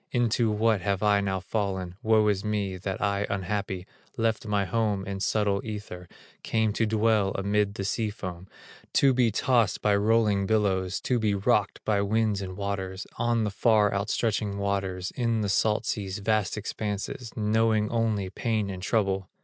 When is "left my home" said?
4.17-5.05